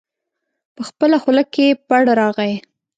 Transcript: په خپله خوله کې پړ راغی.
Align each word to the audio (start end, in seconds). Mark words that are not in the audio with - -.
په 0.75 0.81
خپله 0.89 1.15
خوله 1.23 1.43
کې 1.53 1.67
پړ 1.87 2.03
راغی. 2.19 2.53